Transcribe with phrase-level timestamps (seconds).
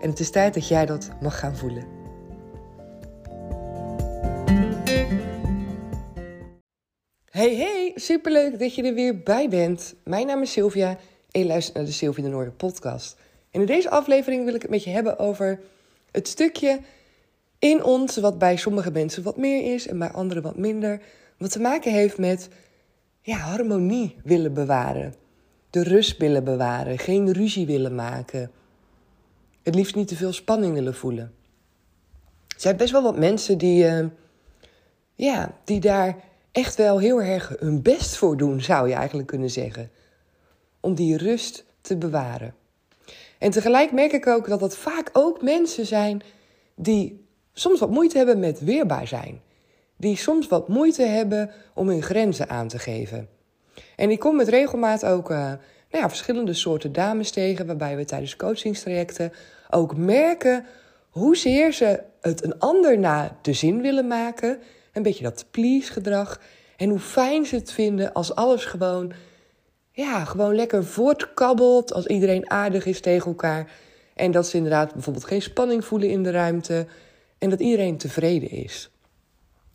[0.00, 1.84] En het is tijd dat jij dat mag gaan voelen.
[7.30, 9.94] Hey hey, superleuk dat je er weer bij bent.
[10.04, 10.98] Mijn naam is Sylvia
[11.30, 13.16] en je luistert naar de Sylvia de Noorden podcast.
[13.50, 15.60] En in deze aflevering wil ik het met je hebben over
[16.10, 16.80] het stukje
[17.58, 21.00] in ons wat bij sommige mensen wat meer is en bij anderen wat minder.
[21.38, 22.48] Wat te maken heeft met
[23.20, 25.14] ja, harmonie willen bewaren.
[25.70, 28.50] De rust willen bewaren, geen ruzie willen maken
[29.66, 31.34] het liefst niet te veel spanning willen voelen.
[32.48, 34.06] Er zijn best wel wat mensen die, uh,
[35.14, 36.16] ja, die daar
[36.52, 39.90] echt wel heel erg hun best voor doen, zou je eigenlijk kunnen zeggen.
[40.80, 42.54] Om die rust te bewaren.
[43.38, 46.22] En tegelijk merk ik ook dat dat vaak ook mensen zijn
[46.74, 49.40] die soms wat moeite hebben met weerbaar zijn.
[49.96, 53.28] Die soms wat moeite hebben om hun grenzen aan te geven.
[53.96, 55.58] En ik kom met regelmaat ook uh, nou
[55.90, 59.32] ja, verschillende soorten dames tegen, waarbij we tijdens coachingstrajecten
[59.70, 60.64] ook merken
[61.10, 64.58] hoezeer ze het een ander naar de zin willen maken.
[64.92, 66.40] Een beetje dat please gedrag.
[66.76, 69.12] En hoe fijn ze het vinden als alles gewoon,
[69.92, 71.92] ja, gewoon lekker voortkabbelt.
[71.92, 73.70] Als iedereen aardig is tegen elkaar.
[74.14, 76.86] En dat ze inderdaad bijvoorbeeld geen spanning voelen in de ruimte.
[77.38, 78.90] En dat iedereen tevreden is.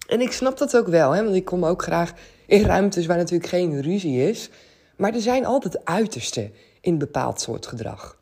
[0.08, 2.14] En ik snap dat ook wel, hè, want ik kom ook graag
[2.46, 4.50] in ruimtes waar natuurlijk geen ruzie is.
[4.96, 8.20] Maar er zijn altijd uitersten in bepaald soort gedrag.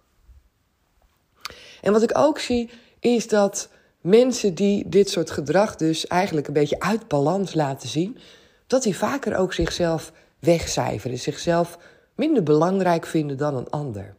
[1.81, 2.69] En wat ik ook zie,
[2.99, 3.69] is dat
[4.01, 8.17] mensen die dit soort gedrag dus eigenlijk een beetje uit balans laten zien,
[8.67, 11.77] dat die vaker ook zichzelf wegcijferen, zichzelf
[12.15, 14.15] minder belangrijk vinden dan een ander.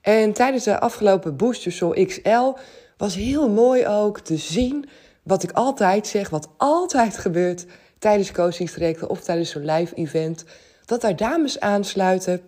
[0.00, 2.52] En tijdens de afgelopen Booster Soul XL
[2.96, 4.88] was heel mooi ook te zien
[5.22, 7.66] wat ik altijd zeg, wat altijd gebeurt
[7.98, 10.44] tijdens coachingstrajecten of tijdens zo'n live event,
[10.84, 12.40] dat daar dames aansluiten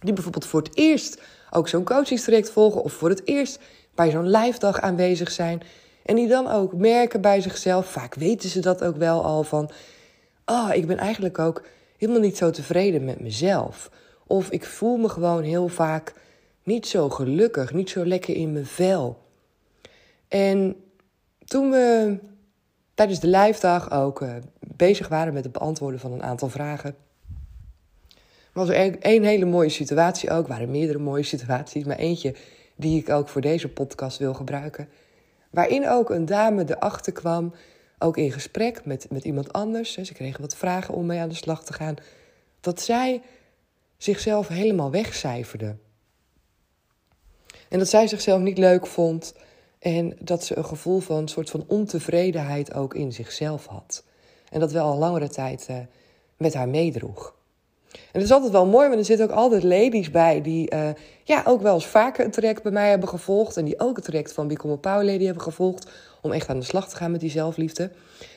[0.00, 1.20] die bijvoorbeeld voor het eerst
[1.52, 3.58] ook zo'n coachingstraject volgen of voor het eerst
[3.94, 5.62] bij zo'n live dag aanwezig zijn.
[6.04, 9.70] En die dan ook merken bij zichzelf, vaak weten ze dat ook wel al van,
[10.44, 11.62] ah, oh, ik ben eigenlijk ook
[11.96, 13.90] helemaal niet zo tevreden met mezelf.
[14.26, 16.14] Of ik voel me gewoon heel vaak
[16.62, 19.18] niet zo gelukkig, niet zo lekker in mijn vel.
[20.28, 20.76] En
[21.44, 22.18] toen we
[22.94, 26.96] tijdens de live dag ook uh, bezig waren met het beantwoorden van een aantal vragen,
[28.52, 30.42] was er één hele mooie situatie ook.
[30.42, 32.34] Er waren meerdere mooie situaties, maar eentje
[32.76, 34.88] die ik ook voor deze podcast wil gebruiken.
[35.50, 37.54] Waarin ook een dame erachter kwam,
[37.98, 39.92] ook in gesprek met, met iemand anders.
[39.92, 41.94] Ze kregen wat vragen om mee aan de slag te gaan.
[42.60, 43.22] Dat zij
[43.96, 45.76] zichzelf helemaal wegcijferde.
[47.68, 49.34] En dat zij zichzelf niet leuk vond.
[49.78, 54.04] En dat ze een gevoel van een soort van ontevredenheid ook in zichzelf had.
[54.50, 55.76] En dat wel al langere tijd uh,
[56.36, 57.34] met haar meedroeg.
[57.92, 60.88] En dat is altijd wel mooi, want er zitten ook altijd ladies bij die uh,
[61.24, 63.56] ja, ook wel eens vaker een traject bij mij hebben gevolgd.
[63.56, 65.90] En die ook het traject van Become a Power Lady hebben gevolgd.
[66.22, 67.90] Om echt aan de slag te gaan met die zelfliefde.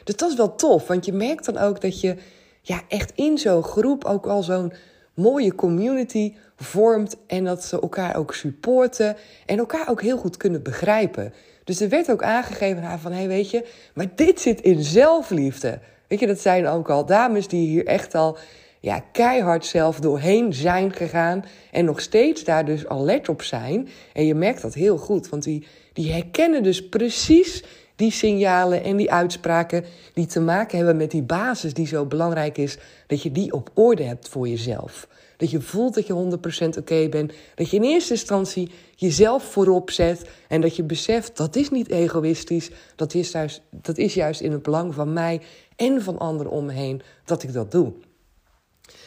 [0.04, 2.16] Dus dat is wel tof, want je merkt dan ook dat je
[2.62, 4.74] ja, echt in zo'n groep ook al zo'n
[5.14, 7.16] mooie community vormt.
[7.28, 11.34] En dat ze elkaar ook supporten en elkaar ook heel goed kunnen begrijpen.
[11.64, 15.80] Dus er werd ook aangegeven van, hé hey, weet je, maar dit zit in zelfliefde.
[16.08, 18.38] Weet je, dat zijn ook al dames die hier echt al
[18.86, 21.46] ja, keihard zelf doorheen zijn gegaan.
[21.72, 23.88] En nog steeds daar dus alert op zijn.
[24.14, 27.64] En je merkt dat heel goed, want die, die herkennen dus precies
[27.96, 32.58] die signalen en die uitspraken die te maken hebben met die basis die zo belangrijk
[32.58, 32.78] is,
[33.08, 35.08] dat je die op orde hebt voor jezelf.
[35.38, 36.38] Dat je voelt dat je
[36.76, 37.34] 100% oké bent.
[37.56, 40.30] Dat je in eerste instantie jezelf voorop zet.
[40.48, 42.72] En dat je beseft dat is niet egoïstisch.
[42.96, 45.42] Dat is juist, dat is juist in het belang van mij
[45.76, 47.94] en van anderen om me heen dat ik dat doe.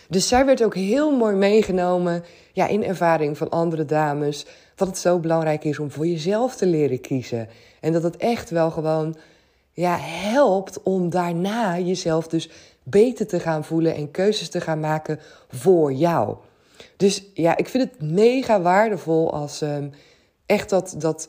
[0.08, 4.46] Dus zij werd ook heel mooi meegenomen ja, in ervaring van andere dames.
[4.74, 7.48] Dat het zo belangrijk is om voor jezelf te leren kiezen.
[7.80, 9.16] En dat het echt wel gewoon
[9.72, 12.50] ja, helpt om daarna jezelf dus
[12.82, 16.36] beter te gaan voelen en keuzes te gaan maken voor jou.
[16.96, 19.90] Dus ja, ik vind het mega waardevol als um,
[20.46, 21.28] echt dat, dat,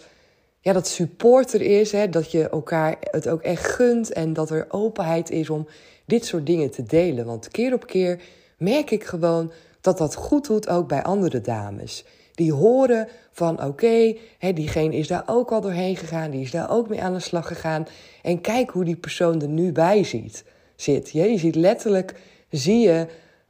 [0.59, 1.91] ja, dat support er is.
[1.91, 5.67] Hè, dat je elkaar het ook echt gunt en dat er openheid is om
[6.05, 7.25] dit soort dingen te delen.
[7.25, 8.21] Want keer op keer
[8.59, 9.51] merk ik gewoon
[9.81, 12.05] dat dat goed doet ook bij andere dames.
[12.33, 14.19] Die horen van oké, okay,
[14.53, 17.47] diegene is daar ook al doorheen gegaan, die is daar ook mee aan de slag
[17.47, 17.87] gegaan.
[18.21, 20.43] En kijk hoe die persoon er nu bij ziet,
[20.75, 21.09] zit.
[21.09, 22.15] Je, ziet letterlijk,
[22.49, 23.07] zie je,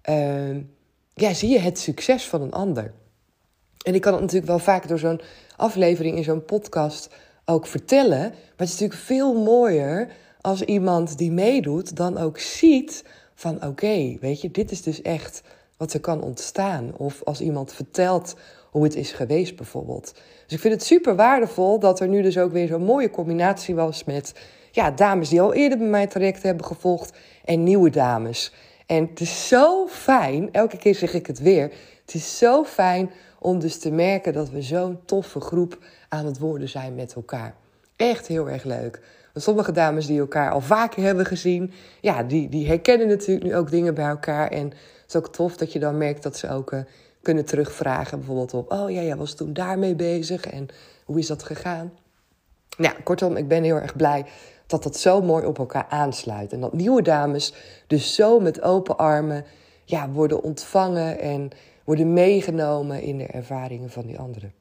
[0.09, 0.56] uh,
[1.13, 2.94] ja, zie je het succes van een ander.
[3.85, 5.21] En ik kan het natuurlijk wel vaak door zo'n
[5.55, 7.09] aflevering in zo'n podcast
[7.45, 8.19] ook vertellen.
[8.19, 13.03] Maar het is natuurlijk veel mooier als iemand die meedoet dan ook ziet
[13.39, 15.41] van oké, weet je, dit is dus echt
[15.77, 16.97] wat er kan ontstaan.
[16.97, 18.36] Of als iemand vertelt
[18.71, 20.13] hoe het is geweest bijvoorbeeld.
[20.44, 23.75] Dus ik vind het super waardevol dat er nu dus ook weer zo'n mooie combinatie
[23.75, 24.33] was met
[24.71, 28.53] ja, dames die al eerder bij mij traject hebben gevolgd en nieuwe dames.
[28.86, 31.71] En het is zo fijn, elke keer zeg ik het weer,
[32.01, 35.77] het is zo fijn om dus te merken dat we zo'n toffe groep
[36.09, 37.56] aan het worden zijn met elkaar.
[37.95, 39.01] Echt heel erg leuk.
[39.33, 41.71] Sommige dames die elkaar al vaker hebben gezien,
[42.01, 44.51] ja, die, die herkennen natuurlijk nu ook dingen bij elkaar.
[44.51, 46.79] En het is ook tof dat je dan merkt dat ze ook uh,
[47.21, 50.67] kunnen terugvragen, bijvoorbeeld op, oh ja, jij was toen daarmee bezig en
[51.05, 51.91] hoe is dat gegaan?
[52.77, 54.25] Nou, kortom, ik ben heel erg blij
[54.67, 56.53] dat dat zo mooi op elkaar aansluit.
[56.53, 57.53] En dat nieuwe dames
[57.87, 59.45] dus zo met open armen
[59.85, 61.49] ja, worden ontvangen en
[61.83, 64.53] worden meegenomen in de ervaringen van die anderen.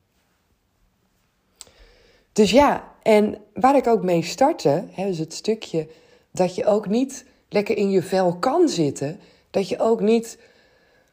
[2.32, 5.88] Dus ja, en waar ik ook mee startte, is het stukje
[6.30, 9.18] dat je ook niet lekker in je vel kan zitten.
[9.50, 10.38] Dat je ook niet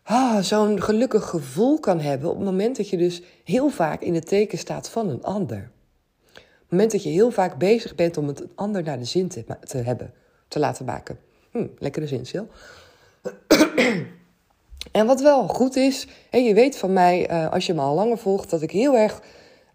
[0.04, 4.14] ah, zo'n gelukkig gevoel kan hebben op het moment dat je dus heel vaak in
[4.14, 5.72] het teken staat van een ander.
[6.34, 9.28] Op het moment dat je heel vaak bezig bent om het ander naar de zin
[9.28, 10.14] te, te hebben,
[10.48, 11.20] te laten maken.
[11.52, 12.48] Hm, lekkere zin, Sil.
[14.92, 17.96] En wat wel goed is, en je weet van mij, uh, als je me al
[17.96, 19.22] langer volgt, dat ik heel erg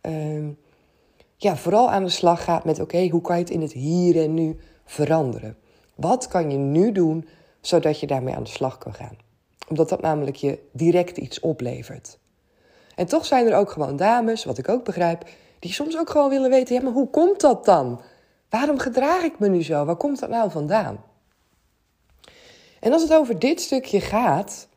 [0.02, 0.48] uh,
[1.42, 4.22] ja, vooral aan de slag ga met: oké, hoe kan je het in het hier
[4.22, 5.56] en nu veranderen?
[5.94, 7.28] Wat kan je nu doen
[7.60, 9.16] zodat je daarmee aan de slag kan gaan?
[9.68, 12.18] Omdat dat namelijk je direct iets oplevert.
[12.94, 15.28] En toch zijn er ook gewoon dames, wat ik ook begrijp,
[15.58, 18.00] die soms ook gewoon willen weten: ja, maar hoe komt dat dan?
[18.48, 19.84] Waarom gedraag ik me nu zo?
[19.84, 21.04] Waar komt dat nou vandaan?
[22.80, 24.68] En als het over dit stukje gaat,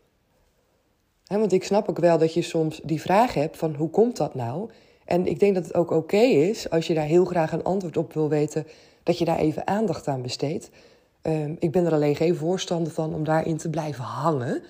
[1.27, 4.35] want ik snap ook wel dat je soms die vraag hebt van hoe komt dat
[4.35, 4.69] nou?
[5.05, 7.97] En ik denk dat het ook oké is als je daar heel graag een antwoord
[7.97, 8.67] op wil weten,
[9.03, 10.69] dat je daar even aandacht aan besteedt.
[11.21, 14.63] Ehm, ik ben er alleen geen voorstander van om daarin te blijven hangen.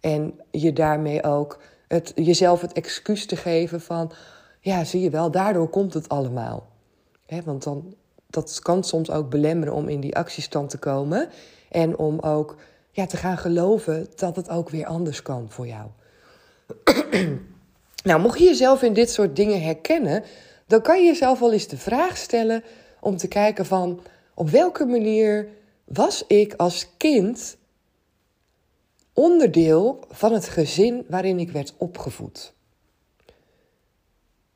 [0.00, 4.12] En je daarmee ook het, jezelf het excuus te geven van,
[4.60, 6.68] ja, zie je wel, daardoor komt het allemaal.
[7.44, 7.94] want dan,
[8.26, 11.28] dat kan soms ook belemmeren om in die actiestand te komen.
[11.70, 12.56] En om ook
[12.90, 15.88] ja, te gaan geloven dat het ook weer anders kan voor jou.
[18.02, 20.24] Nou, mocht je jezelf in dit soort dingen herkennen,
[20.66, 22.62] dan kan je jezelf wel eens de vraag stellen
[23.00, 24.00] om te kijken van
[24.34, 25.48] op welke manier
[25.84, 27.56] was ik als kind
[29.12, 32.52] onderdeel van het gezin waarin ik werd opgevoed.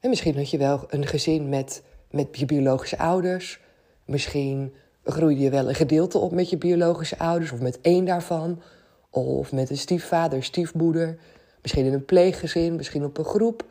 [0.00, 3.60] En misschien had je wel een gezin met, met je biologische ouders.
[4.04, 4.74] Misschien
[5.04, 8.62] groeide je wel een gedeelte op met je biologische ouders, of met één daarvan,
[9.10, 11.18] of met een stiefvader, stiefmoeder.
[11.64, 13.64] Misschien in een pleeggezin, misschien op een groep.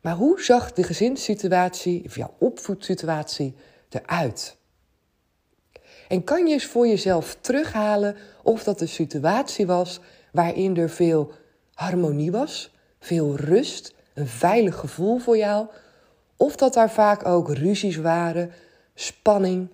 [0.00, 3.54] Maar hoe zag de gezinssituatie, of jouw opvoedsituatie,
[3.88, 4.56] eruit?
[6.08, 10.00] En kan je eens voor jezelf terughalen of dat een situatie was
[10.32, 11.32] waarin er veel
[11.74, 15.66] harmonie was, veel rust, een veilig gevoel voor jou,
[16.36, 18.52] of dat daar vaak ook ruzies waren,
[18.94, 19.68] spanning.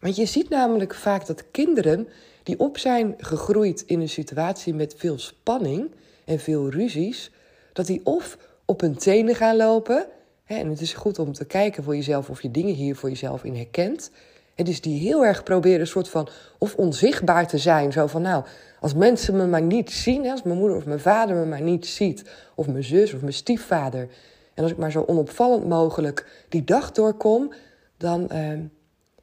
[0.00, 2.08] Want je ziet namelijk vaak dat kinderen
[2.42, 5.90] die op zijn gegroeid in een situatie met veel spanning
[6.24, 7.30] en veel ruzies,
[7.72, 10.06] dat die of op hun tenen gaan lopen.
[10.44, 13.08] Hè, en het is goed om te kijken voor jezelf of je dingen hier voor
[13.08, 14.10] jezelf in herkent.
[14.54, 17.92] En dus die heel erg proberen een soort van of onzichtbaar te zijn.
[17.92, 18.44] Zo van nou,
[18.80, 21.86] als mensen me maar niet zien, als mijn moeder of mijn vader me maar niet
[21.86, 24.08] ziet, of mijn zus of mijn stiefvader.
[24.54, 27.52] En als ik maar zo onopvallend mogelijk die dag doorkom,
[27.96, 28.58] dan, uh,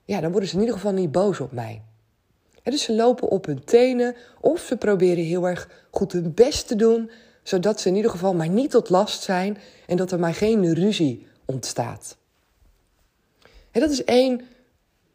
[0.06, 1.82] ja, dan worden ze in ieder geval niet boos op mij
[2.64, 6.76] dus ze lopen op hun tenen of ze proberen heel erg goed hun best te
[6.76, 7.12] doen,
[7.44, 10.74] zodat ze in ieder geval maar niet tot last zijn en dat er maar geen
[10.74, 12.18] ruzie ontstaat.
[13.72, 14.42] En dat is één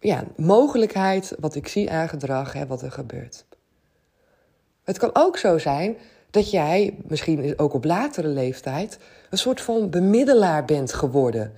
[0.01, 3.45] ja, mogelijkheid wat ik zie aan gedrag, hè, wat er gebeurt.
[4.85, 5.97] Het kan ook zo zijn
[6.31, 8.99] dat jij, misschien ook op latere leeftijd,
[9.31, 11.53] een soort van bemiddelaar bent geworden.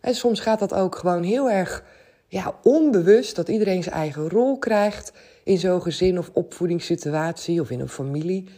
[0.00, 1.84] En soms gaat dat ook gewoon heel erg
[2.32, 5.12] ja, onbewust dat iedereen zijn eigen rol krijgt
[5.44, 8.48] in zo'n gezin of opvoedingssituatie of in een familie.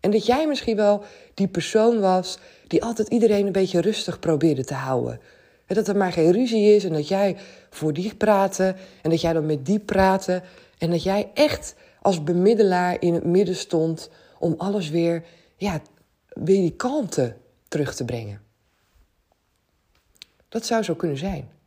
[0.00, 4.64] En dat jij misschien wel die persoon was die altijd iedereen een beetje rustig probeerde
[4.64, 5.20] te houden.
[5.66, 7.36] En dat er maar geen ruzie is en dat jij
[7.70, 10.42] voor die praatte en dat jij dan met die praatte.
[10.78, 15.24] En dat jij echt als bemiddelaar in het midden stond om alles weer,
[15.56, 15.80] ja,
[16.28, 17.36] weer die kalmte
[17.68, 18.40] terug te brengen.
[20.48, 21.60] Dat zou zo kunnen zijn.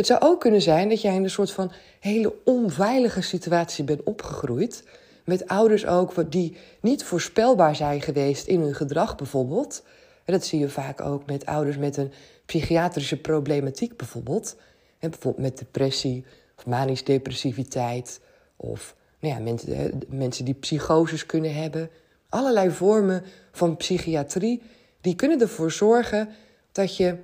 [0.00, 4.02] Het zou ook kunnen zijn dat jij in een soort van hele onveilige situatie bent
[4.02, 4.84] opgegroeid.
[5.24, 9.82] Met ouders ook die niet voorspelbaar zijn geweest in hun gedrag bijvoorbeeld.
[10.24, 12.12] En dat zie je vaak ook met ouders met een
[12.46, 14.56] psychiatrische problematiek bijvoorbeeld.
[14.98, 16.24] En bijvoorbeeld met depressie
[16.56, 18.20] of manisch depressiviteit.
[18.56, 21.90] Of nou ja, mensen, mensen die psychoses kunnen hebben.
[22.28, 24.62] Allerlei vormen van psychiatrie
[25.00, 26.28] die kunnen ervoor zorgen
[26.72, 27.16] dat je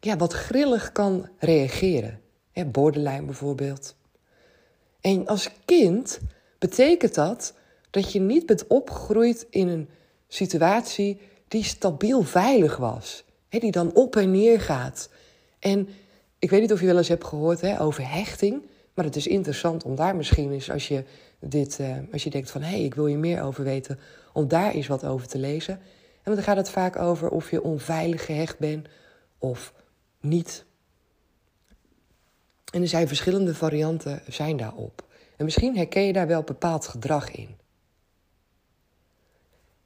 [0.00, 2.20] ja, wat grillig kan reageren.
[2.52, 3.96] Hè, borderline bijvoorbeeld.
[5.00, 6.20] En als kind
[6.58, 7.54] betekent dat
[7.90, 9.88] dat je niet bent opgegroeid in een
[10.28, 13.24] situatie die stabiel veilig was.
[13.48, 15.08] Hè, die dan op en neer gaat.
[15.58, 15.88] En
[16.38, 18.62] ik weet niet of je wel eens hebt gehoord hè, over hechting.
[18.94, 21.04] Maar het is interessant om daar misschien eens, als je,
[21.40, 22.62] dit, uh, als je denkt van...
[22.62, 23.98] hé, hey, ik wil je meer over weten,
[24.32, 25.80] om daar eens wat over te lezen.
[26.22, 28.88] En dan gaat het vaak over of je onveilig gehecht bent
[29.38, 29.72] of
[30.20, 30.64] niet.
[32.72, 35.08] En er zijn verschillende varianten zijn daarop.
[35.36, 37.56] En misschien herken je daar wel bepaald gedrag in.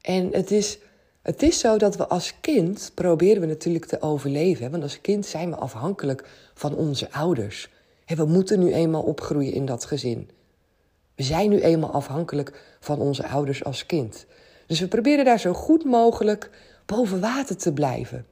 [0.00, 0.78] En het is,
[1.22, 4.70] het is zo dat we als kind proberen we natuurlijk te overleven.
[4.70, 7.68] Want als kind zijn we afhankelijk van onze ouders.
[8.06, 10.30] we moeten nu eenmaal opgroeien in dat gezin.
[11.14, 14.26] We zijn nu eenmaal afhankelijk van onze ouders als kind.
[14.66, 16.50] Dus we proberen daar zo goed mogelijk
[16.86, 18.26] boven water te blijven.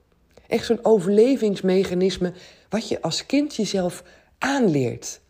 [0.53, 2.33] Echt zo'n overlevingsmechanisme
[2.69, 4.03] wat je als kind jezelf
[4.39, 5.21] aanleert.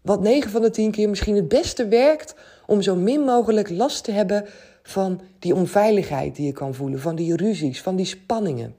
[0.00, 2.34] Wat 9 van de 10 keer misschien het beste werkt
[2.66, 4.44] om zo min mogelijk last te hebben
[4.82, 8.76] van die onveiligheid die je kan voelen, van die ruzies, van die spanningen.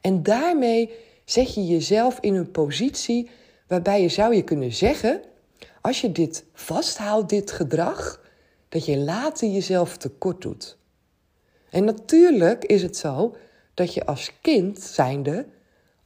[0.00, 0.90] En daarmee
[1.24, 3.30] zet je jezelf in een positie
[3.66, 5.20] waarbij je zou je kunnen zeggen,
[5.80, 8.24] als je dit vasthoudt, dit gedrag,
[8.68, 10.76] dat je later jezelf tekort doet.
[11.70, 13.34] En natuurlijk is het zo
[13.74, 15.46] dat je als kind zijnde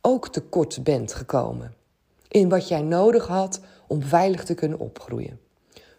[0.01, 1.75] ook tekort bent gekomen
[2.29, 5.41] in wat jij nodig had om veilig te kunnen opgroeien.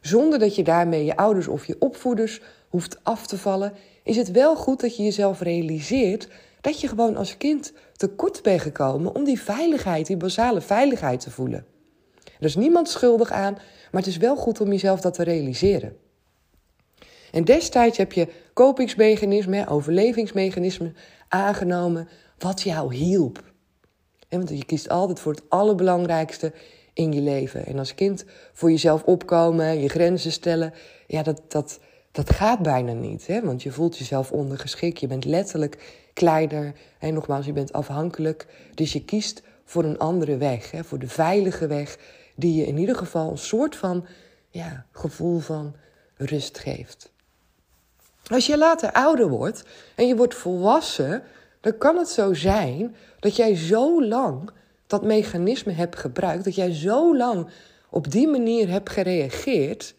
[0.01, 4.31] Zonder dat je daarmee je ouders of je opvoeders hoeft af te vallen, is het
[4.31, 6.27] wel goed dat je jezelf realiseert
[6.61, 11.31] dat je gewoon als kind tekort bent gekomen om die veiligheid, die basale veiligheid te
[11.31, 11.65] voelen.
[12.23, 13.53] Er is niemand schuldig aan,
[13.91, 15.97] maar het is wel goed om jezelf dat te realiseren.
[17.31, 20.95] En destijds heb je kopingsmechanismen, overlevingsmechanismen
[21.27, 23.43] aangenomen wat jou hielp.
[24.29, 26.53] Want je kiest altijd voor het allerbelangrijkste
[26.93, 27.65] in je leven.
[27.65, 30.73] En als kind voor jezelf opkomen, je grenzen stellen,
[31.07, 31.79] ja, dat, dat,
[32.11, 33.27] dat gaat bijna niet.
[33.27, 33.41] Hè?
[33.41, 36.73] Want je voelt jezelf ondergeschikt, je bent letterlijk kleiner.
[36.99, 38.47] En nogmaals, je bent afhankelijk.
[38.73, 40.83] Dus je kiest voor een andere weg, hè?
[40.83, 41.97] voor de veilige weg,
[42.35, 44.05] die je in ieder geval een soort van
[44.49, 45.75] ja, gevoel van
[46.15, 47.13] rust geeft.
[48.31, 49.63] Als je later ouder wordt
[49.95, 51.23] en je wordt volwassen,
[51.61, 54.49] dan kan het zo zijn dat jij zo lang
[54.87, 57.47] dat mechanisme hebt gebruikt, dat jij zo lang
[57.89, 59.95] op die manier hebt gereageerd,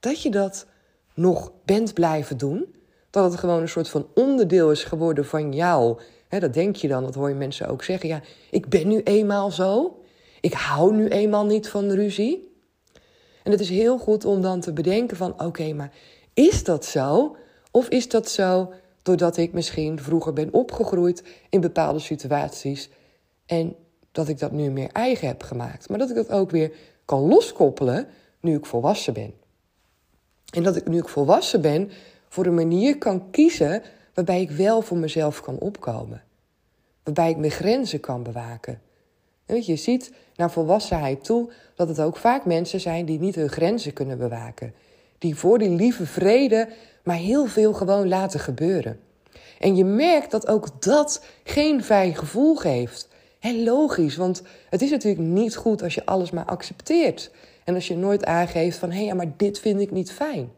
[0.00, 0.66] dat je dat
[1.14, 2.74] nog bent blijven doen.
[3.10, 6.00] Dat het gewoon een soort van onderdeel is geworden van jou.
[6.28, 8.08] dat denk je dan, dat hoor je mensen ook zeggen.
[8.08, 8.20] Ja,
[8.50, 10.00] ik ben nu eenmaal zo.
[10.40, 12.52] Ik hou nu eenmaal niet van ruzie.
[13.42, 15.92] En het is heel goed om dan te bedenken van, oké, maar
[16.34, 17.36] is dat zo?
[17.78, 22.90] Of is dat zo doordat ik misschien vroeger ben opgegroeid in bepaalde situaties
[23.46, 23.76] en
[24.12, 25.88] dat ik dat nu meer eigen heb gemaakt.
[25.88, 26.72] Maar dat ik dat ook weer
[27.04, 28.06] kan loskoppelen
[28.40, 29.34] nu ik volwassen ben.
[30.50, 31.90] En dat ik nu ik volwassen ben
[32.28, 33.82] voor een manier kan kiezen
[34.14, 36.22] waarbij ik wel voor mezelf kan opkomen.
[37.02, 38.80] Waarbij ik mijn grenzen kan bewaken.
[39.46, 43.50] En je ziet naar volwassenheid toe dat het ook vaak mensen zijn die niet hun
[43.50, 44.74] grenzen kunnen bewaken.
[45.18, 46.68] Die voor die lieve vrede
[47.04, 49.00] maar heel veel gewoon laten gebeuren.
[49.58, 53.08] En je merkt dat ook dat geen fijn gevoel geeft.
[53.40, 57.30] En logisch, want het is natuurlijk niet goed als je alles maar accepteert.
[57.64, 60.50] En als je nooit aangeeft van hé, hey, maar dit vind ik niet fijn.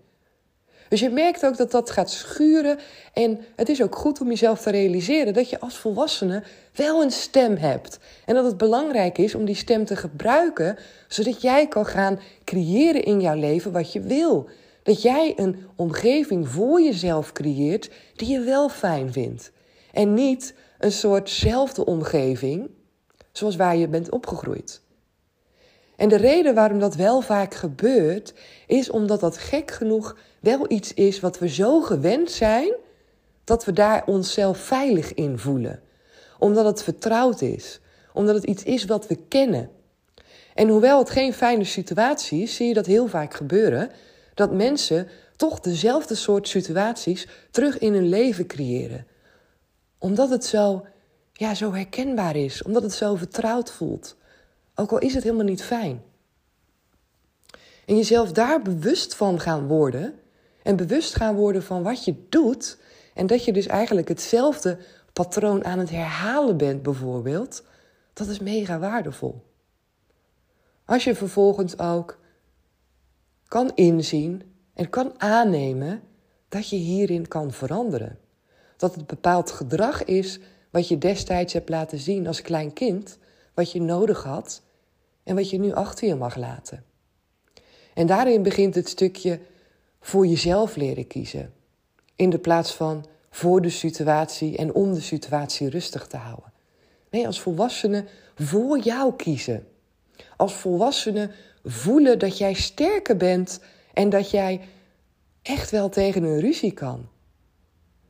[0.90, 2.78] Dus je merkt ook dat dat gaat schuren.
[3.12, 6.42] En het is ook goed om jezelf te realiseren dat je als volwassene
[6.75, 7.99] wel een stem hebt.
[8.25, 10.78] En dat het belangrijk is om die stem te gebruiken,
[11.09, 14.49] zodat jij kan gaan creëren in jouw leven wat je wil.
[14.82, 19.52] Dat jij een omgeving voor jezelf creëert die je wel fijn vindt.
[19.92, 22.70] En niet een soortzelfde omgeving
[23.32, 24.80] zoals waar je bent opgegroeid.
[25.97, 28.35] En de reden waarom dat wel vaak gebeurt,
[28.66, 32.73] is omdat dat gek genoeg wel iets is wat we zo gewend zijn,
[33.44, 35.82] dat we daar onszelf veilig in voelen.
[36.38, 37.80] Omdat het vertrouwd is,
[38.12, 39.70] omdat het iets is wat we kennen.
[40.54, 43.90] En hoewel het geen fijne situatie is, zie je dat heel vaak gebeuren,
[44.35, 49.06] dat mensen toch dezelfde soort situaties terug in hun leven creëren.
[49.99, 50.87] Omdat het zo,
[51.32, 54.16] ja, zo herkenbaar is, omdat het zo vertrouwd voelt.
[54.75, 56.02] Ook al is het helemaal niet fijn.
[57.87, 60.14] En jezelf daar bewust van gaan worden.
[60.71, 62.79] En bewust gaan worden van wat je doet.
[63.15, 64.79] En dat je dus eigenlijk hetzelfde
[65.12, 67.65] patroon aan het herhalen bent, bijvoorbeeld.
[68.12, 69.43] Dat is mega waardevol.
[70.85, 72.19] Als je vervolgens ook
[73.49, 74.43] kan inzien
[74.75, 76.03] en kan aannemen
[76.49, 78.19] dat je hierin kan veranderen.
[78.77, 80.39] Dat het bepaald gedrag is
[80.71, 83.19] wat je destijds hebt laten zien als klein kind,
[83.55, 84.62] wat je nodig had
[85.23, 86.85] en wat je nu achter je mag laten.
[87.95, 89.41] En daarin begint het stukje
[90.00, 91.52] voor jezelf leren kiezen,
[92.16, 96.52] in de plaats van voor de situatie en om de situatie rustig te houden.
[97.11, 98.04] Nee, als volwassene
[98.35, 99.66] voor jou kiezen.
[100.37, 101.30] Als volwassene
[101.64, 103.61] voelen dat jij sterker bent
[103.92, 104.61] en dat jij
[105.42, 107.09] echt wel tegen een ruzie kan.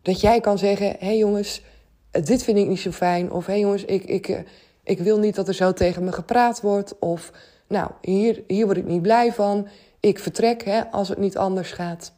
[0.02, 1.62] Dat jij kan zeggen: hé hey jongens,
[2.10, 3.32] dit vind ik niet zo fijn.
[3.32, 4.38] Of hé hey jongens, ik, ik, eh,
[4.84, 6.98] ik wil niet dat er zo tegen me gepraat wordt.
[6.98, 7.32] Of
[7.68, 9.68] nou, hier, hier word ik niet blij van.
[10.00, 12.12] Ik vertrek hè, als het niet anders gaat.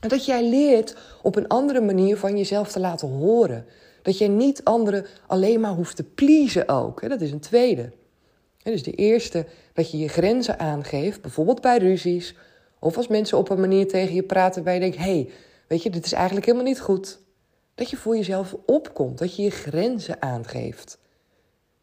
[0.00, 3.66] En dat jij leert op een andere manier van jezelf te laten horen.
[4.02, 7.00] Dat je niet anderen alleen maar hoeft te pleasen ook.
[7.00, 7.08] Hè.
[7.08, 7.92] Dat is een tweede.
[8.62, 12.34] Dus de eerste, dat je je grenzen aangeeft, bijvoorbeeld bij ruzies.
[12.78, 15.30] Of als mensen op een manier tegen je praten waar je denkt: hé, hey,
[15.68, 17.18] weet je, dit is eigenlijk helemaal niet goed.
[17.74, 20.98] Dat je voor jezelf opkomt, dat je je grenzen aangeeft.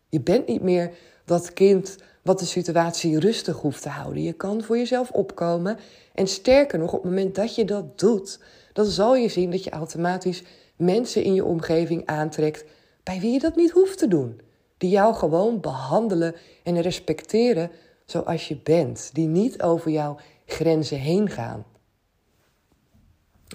[0.10, 0.92] Je bent niet meer
[1.26, 4.24] dat kind wat de situatie rustig hoeft te houden.
[4.24, 5.78] Je kan voor jezelf opkomen.
[6.14, 8.40] En sterker nog, op het moment dat je dat doet,
[8.74, 10.44] dan zal je zien dat je automatisch
[10.76, 12.66] mensen in je omgeving aantrekt
[13.04, 14.42] bij wie je dat niet hoeft te doen.
[14.78, 17.72] Die jou gewoon behandelen en respecteren
[18.06, 19.10] zoals je bent.
[19.14, 21.66] Die niet over jouw grenzen heen gaan.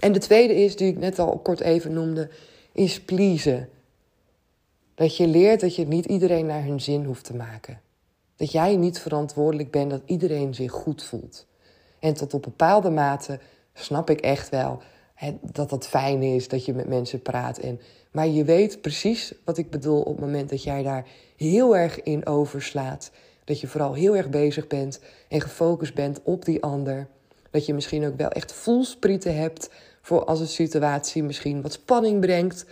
[0.00, 2.30] En de tweede is, die ik net al kort even noemde,
[2.72, 3.68] is pleasen.
[4.94, 7.80] Dat je leert dat je niet iedereen naar hun zin hoeft te maken.
[8.36, 11.46] Dat jij niet verantwoordelijk bent dat iedereen zich goed voelt.
[11.98, 13.38] En tot op bepaalde mate
[13.72, 14.82] snap ik echt wel
[15.14, 17.58] hè, dat het fijn is dat je met mensen praat.
[17.58, 21.76] En, maar je weet precies wat ik bedoel op het moment dat jij daar heel
[21.76, 23.10] erg in overslaat.
[23.44, 27.08] Dat je vooral heel erg bezig bent en gefocust bent op die ander.
[27.50, 29.70] Dat je misschien ook wel echt voelsprieten hebt
[30.02, 32.66] voor als een situatie misschien wat spanning brengt.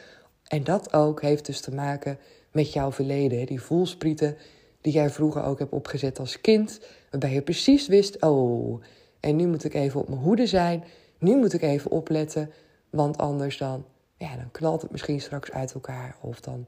[0.44, 2.18] En dat ook heeft dus te maken
[2.52, 3.46] met jouw verleden.
[3.46, 4.36] Die voelsprieten
[4.84, 6.80] die jij vroeger ook hebt opgezet als kind.
[7.10, 8.82] Waarbij je precies wist, oh,
[9.20, 10.84] en nu moet ik even op mijn hoede zijn.
[11.18, 12.50] Nu moet ik even opletten,
[12.90, 13.84] want anders dan,
[14.16, 16.16] ja, dan knalt het misschien straks uit elkaar.
[16.20, 16.66] Of dan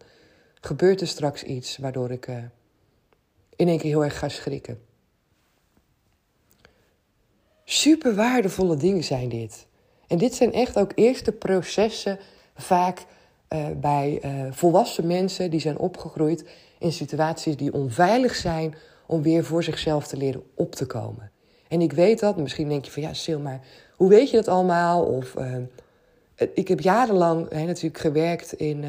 [0.60, 2.36] gebeurt er straks iets waardoor ik uh,
[3.56, 4.80] in één keer heel erg ga schrikken.
[7.64, 9.66] Super waardevolle dingen zijn dit.
[10.06, 12.18] En dit zijn echt ook eerste processen
[12.54, 13.04] vaak
[13.48, 16.44] uh, bij uh, volwassen mensen die zijn opgegroeid
[16.78, 18.74] in situaties die onveilig zijn
[19.06, 21.30] om weer voor zichzelf te leren op te komen.
[21.68, 23.60] En ik weet dat, misschien denk je van ja, Sil, maar
[23.96, 25.04] hoe weet je dat allemaal?
[25.04, 25.56] Of uh,
[26.54, 28.84] ik heb jarenlang hè, natuurlijk gewerkt in,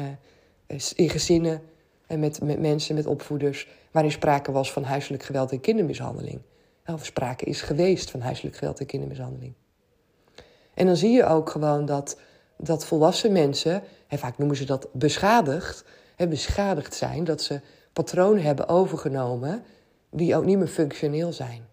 [0.94, 1.62] in gezinnen
[2.06, 6.40] en met, met mensen, met opvoeders, waarin sprake was van huiselijk geweld en kindermishandeling.
[6.86, 9.52] Of sprake is geweest van huiselijk geweld en kindermishandeling.
[10.74, 12.18] En dan zie je ook gewoon dat,
[12.58, 15.84] dat volwassen mensen, en vaak noemen ze dat beschadigd,
[16.16, 17.60] beschadigd zijn, dat ze
[17.92, 19.64] patronen hebben overgenomen
[20.10, 21.66] die ook niet meer functioneel zijn.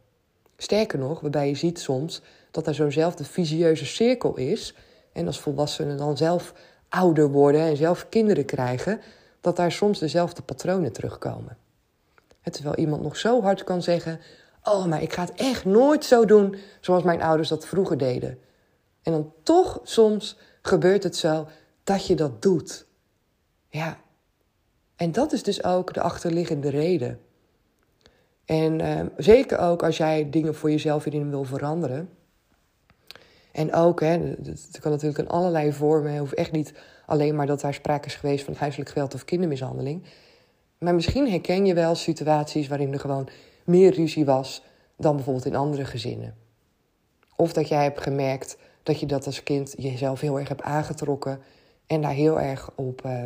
[0.57, 2.21] Sterker nog, waarbij je ziet soms
[2.51, 4.73] dat er zo'nzelfde visieuze cirkel is.
[5.11, 6.53] En als volwassenen dan zelf
[6.89, 9.01] ouder worden en zelf kinderen krijgen,
[9.41, 11.57] dat daar soms dezelfde patronen terugkomen.
[12.41, 14.19] terwijl iemand nog zo hard kan zeggen:
[14.63, 18.39] Oh, maar ik ga het echt nooit zo doen zoals mijn ouders dat vroeger deden.
[19.01, 21.47] En dan toch soms gebeurt het zo
[21.83, 22.85] dat je dat doet.
[23.69, 23.97] Ja.
[24.95, 27.19] En dat is dus ook de achterliggende reden.
[28.45, 32.09] En uh, zeker ook als jij dingen voor jezelf hierin wil veranderen.
[33.51, 36.11] En ook, hè, het kan natuurlijk in allerlei vormen.
[36.11, 36.73] Het hoeft echt niet
[37.05, 40.03] alleen maar dat daar sprake is geweest van huiselijk geweld of kindermishandeling.
[40.77, 43.29] Maar misschien herken je wel situaties waarin er gewoon
[43.63, 44.63] meer ruzie was
[44.97, 46.35] dan bijvoorbeeld in andere gezinnen.
[47.35, 51.39] Of dat jij hebt gemerkt dat je dat als kind jezelf heel erg hebt aangetrokken
[51.87, 53.23] en daar heel erg op, uh,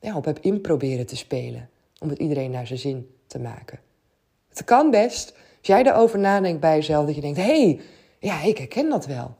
[0.00, 1.68] ja, op inproberen te spelen.
[1.98, 3.78] Om het iedereen naar zijn zin te maken.
[4.48, 7.80] Het kan best Als jij erover nadenkt bij jezelf, dat je denkt: hé, hey,
[8.18, 9.34] ja, ik herken dat wel.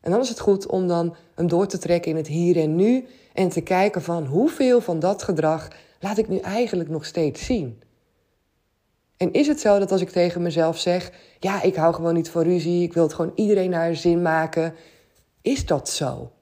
[0.00, 2.76] En dan is het goed om dan hem door te trekken in het hier en
[2.76, 5.68] nu en te kijken van hoeveel van dat gedrag
[6.00, 7.82] laat ik nu eigenlijk nog steeds zien.
[9.24, 11.10] En is het zo dat als ik tegen mezelf zeg:
[11.40, 14.74] ja, ik hou gewoon niet van ruzie, ik wil het gewoon iedereen naar zin maken,
[15.42, 16.32] is dat zo?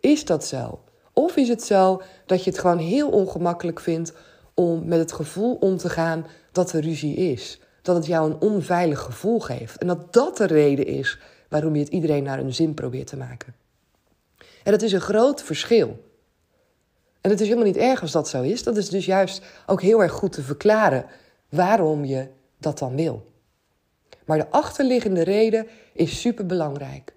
[0.00, 0.80] Is dat zo?
[1.12, 4.12] Of is het zo dat je het gewoon heel ongemakkelijk vindt
[4.54, 7.60] om met het gevoel om te gaan dat er ruzie is?
[7.82, 9.76] Dat het jou een onveilig gevoel geeft.
[9.76, 13.16] En dat dat de reden is waarom je het iedereen naar een zin probeert te
[13.16, 13.54] maken.
[14.62, 16.04] En dat is een groot verschil.
[17.20, 18.62] En het is helemaal niet erg als dat zo is.
[18.62, 21.06] Dat is dus juist ook heel erg goed te verklaren
[21.48, 22.28] waarom je
[22.58, 23.32] dat dan wil.
[24.24, 27.14] Maar de achterliggende reden is superbelangrijk.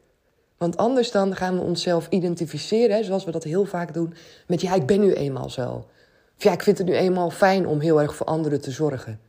[0.58, 4.14] Want anders dan gaan we onszelf identificeren, zoals we dat heel vaak doen,
[4.48, 5.86] met ja, ik ben nu eenmaal zo.
[6.38, 9.20] Of ja, ik vind het nu eenmaal fijn om heel erg voor anderen te zorgen.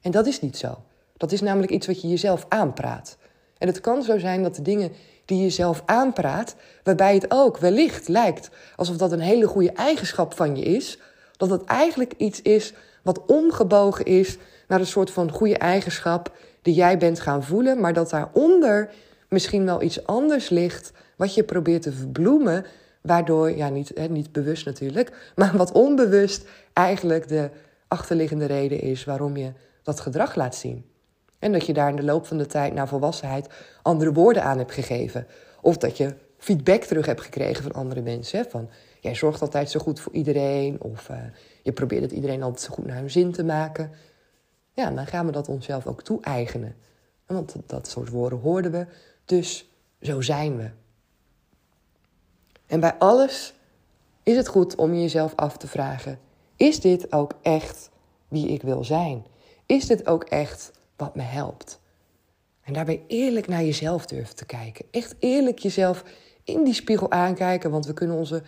[0.00, 0.78] En dat is niet zo.
[1.16, 3.16] Dat is namelijk iets wat je jezelf aanpraat.
[3.58, 4.92] En het kan zo zijn dat de dingen
[5.24, 10.34] die je jezelf aanpraat, waarbij het ook wellicht lijkt alsof dat een hele goede eigenschap
[10.34, 10.98] van je is,
[11.36, 16.74] dat het eigenlijk iets is wat omgebogen is naar een soort van goede eigenschap die
[16.74, 18.90] jij bent gaan voelen, maar dat daaronder
[19.28, 22.64] misschien wel iets anders ligt wat je probeert te verbloemen,
[23.02, 27.50] waardoor, ja, niet, hè, niet bewust natuurlijk, maar wat onbewust eigenlijk de
[27.88, 30.84] achterliggende reden is waarom je dat gedrag laat zien.
[31.38, 33.48] En dat je daar in de loop van de tijd naar volwassenheid
[33.82, 35.26] andere woorden aan hebt gegeven.
[35.60, 38.50] Of dat je feedback terug hebt gekregen van andere mensen.
[38.50, 38.70] Van
[39.00, 40.80] jij zorgt altijd zo goed voor iedereen.
[40.80, 41.16] Of uh,
[41.62, 43.90] je probeert het iedereen altijd zo goed naar hun zin te maken.
[44.72, 46.76] Ja, dan gaan we dat onszelf ook toe-eigenen.
[47.26, 48.86] Want dat soort woorden hoorden we.
[49.24, 49.68] Dus
[50.00, 50.70] zo zijn we.
[52.66, 53.54] En bij alles
[54.22, 56.18] is het goed om jezelf af te vragen:
[56.56, 57.90] is dit ook echt
[58.28, 59.24] wie ik wil zijn?
[59.66, 61.80] Is dit ook echt wat me helpt?
[62.62, 64.84] En daarbij eerlijk naar jezelf durven te kijken.
[64.90, 66.04] Echt eerlijk jezelf
[66.48, 68.42] in die spiegel aankijken, want we kunnen onze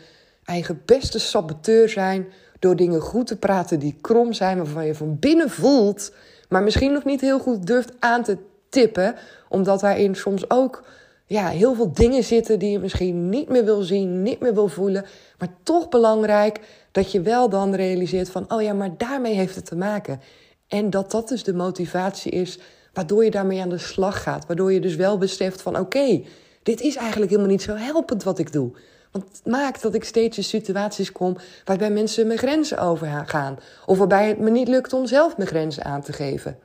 [0.44, 2.26] eigen beste saboteur zijn
[2.58, 6.12] door dingen goed te praten die krom zijn, waarvan je van binnen voelt,
[6.48, 8.36] maar misschien nog niet heel goed durft aan te
[8.68, 9.14] tippen,
[9.48, 10.84] omdat daarin soms ook
[11.26, 14.68] ja, heel veel dingen zitten die je misschien niet meer wil zien, niet meer wil
[14.68, 15.04] voelen,
[15.38, 16.60] maar toch belangrijk
[16.92, 20.20] dat je wel dan realiseert van, oh ja, maar daarmee heeft het te maken.
[20.68, 22.58] En dat dat dus de motivatie is
[22.92, 26.22] waardoor je daarmee aan de slag gaat, waardoor je dus wel beseft van, oké,
[26.70, 28.70] dit is eigenlijk helemaal niet zo helpend wat ik doe.
[29.12, 33.58] Want het maakt dat ik steeds in situaties kom waarbij mensen mijn grenzen overgaan.
[33.86, 36.58] Of waarbij het me niet lukt om zelf mijn grenzen aan te geven.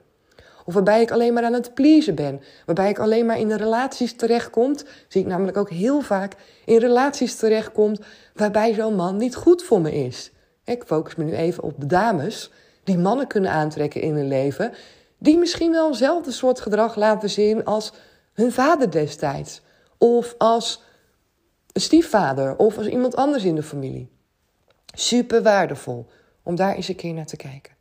[0.66, 2.42] Of waarbij ik alleen maar aan het pleasen ben.
[2.66, 4.86] Waarbij ik alleen maar in de relaties terechtkomt.
[5.08, 6.34] Zie ik namelijk ook heel vaak
[6.66, 8.00] in relaties terechtkomt
[8.34, 10.32] waarbij zo'n man niet goed voor me is.
[10.66, 12.52] Ik focus me nu even op de dames
[12.84, 14.74] die mannen kunnen aantrekken in hun leven.
[15.18, 17.94] Die misschien wel hetzelfde soort gedrag laten zien als
[18.34, 19.64] hun vader destijds.
[19.98, 20.84] Of als
[21.74, 24.10] stiefvader of als iemand anders in de familie.
[24.94, 26.08] Super waardevol
[26.44, 27.74] om daar eens een keer naar te kijken.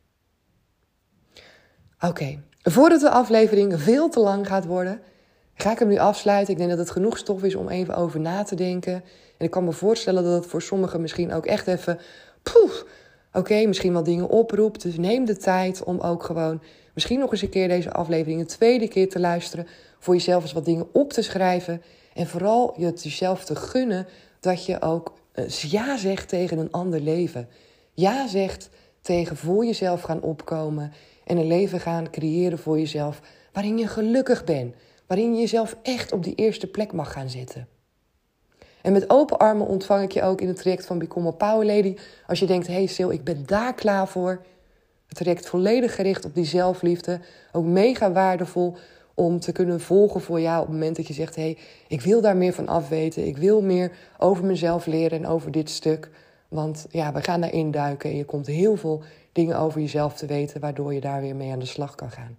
[2.00, 5.00] Oké, voordat de aflevering veel te lang gaat worden,
[5.54, 6.52] ga ik hem nu afsluiten.
[6.52, 8.92] Ik denk dat het genoeg stof is om even over na te denken.
[9.38, 11.98] En ik kan me voorstellen dat het voor sommigen misschien ook echt even.
[12.42, 12.84] Poef,
[13.32, 14.82] oké, misschien wel dingen oproept.
[14.82, 16.62] Dus neem de tijd om ook gewoon
[16.94, 19.66] misschien nog eens een keer deze aflevering een tweede keer te luisteren.
[19.98, 21.82] Voor jezelf eens wat dingen op te schrijven.
[22.14, 24.06] En vooral je het jezelf te gunnen
[24.40, 27.48] dat je ook eh, ja zegt tegen een ander leven.
[27.92, 30.92] Ja zegt tegen voor jezelf gaan opkomen
[31.24, 33.20] en een leven gaan creëren voor jezelf
[33.52, 34.74] waarin je gelukkig bent,
[35.06, 37.68] waarin je jezelf echt op die eerste plek mag gaan zetten.
[38.82, 41.66] En met open armen ontvang ik je ook in het traject van Become a Power
[41.66, 41.96] Lady.
[42.26, 44.42] Als je denkt, hey Sil, ik ben daar klaar voor.
[45.06, 47.20] Het traject volledig gericht op die zelfliefde.
[47.52, 48.76] Ook mega waardevol
[49.14, 52.00] om te kunnen volgen voor jou op het moment dat je zegt: hé, hey, ik
[52.00, 53.26] wil daar meer van afweten.
[53.26, 56.10] Ik wil meer over mezelf leren en over dit stuk.
[56.48, 60.26] Want ja, we gaan daarin duiken en je komt heel veel dingen over jezelf te
[60.26, 62.38] weten, waardoor je daar weer mee aan de slag kan gaan.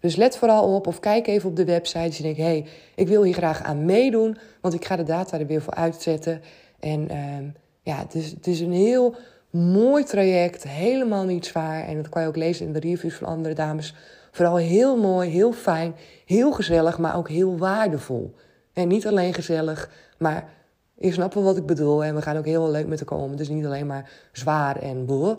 [0.00, 2.04] Dus let vooral op of kijk even op de website.
[2.04, 5.02] Als je denkt, hé, hey, ik wil hier graag aan meedoen, want ik ga de
[5.02, 6.42] data er weer voor uitzetten.
[6.80, 7.50] En uh,
[7.82, 9.14] ja, het het is een heel
[9.50, 11.86] mooi traject, helemaal niet zwaar.
[11.86, 13.94] En dat kan je ook lezen in de reviews van andere dames.
[14.34, 15.94] Vooral heel mooi, heel fijn,
[16.26, 18.34] heel gezellig, maar ook heel waardevol.
[18.72, 20.52] En niet alleen gezellig, maar
[20.94, 22.04] je snapt wel wat ik bedoel.
[22.04, 23.34] En we gaan ook heel leuk met elkaar om.
[23.34, 25.36] Is niet alleen maar zwaar en boel.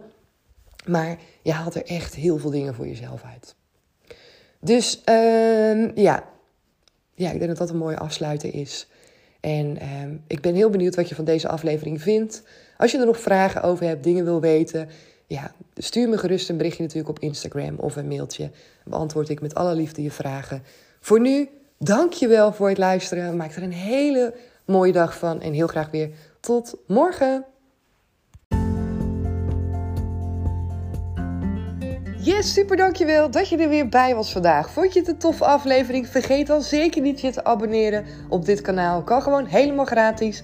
[0.86, 3.56] Maar je haalt er echt heel veel dingen voor jezelf uit.
[4.60, 6.24] Dus uh, ja.
[7.14, 8.88] ja, ik denk dat dat een mooie afsluiter is.
[9.40, 12.44] En uh, ik ben heel benieuwd wat je van deze aflevering vindt.
[12.78, 14.90] Als je er nog vragen over hebt, dingen wil weten,
[15.36, 18.52] ja, stuur me gerust een berichtje natuurlijk op Instagram of een mailtje.
[18.84, 20.64] Beantwoord ik met alle liefde je vragen.
[21.00, 23.36] Voor nu, dank je wel voor het luisteren.
[23.36, 24.34] Maak er een hele
[24.66, 27.46] mooie dag van en heel graag weer tot morgen.
[32.20, 34.70] Yes, super dankjewel dat je er weer bij was vandaag.
[34.70, 36.08] Vond je het een toffe aflevering?
[36.08, 39.04] Vergeet dan zeker niet je te abonneren op dit kanaal.
[39.04, 40.44] Kan gewoon helemaal gratis.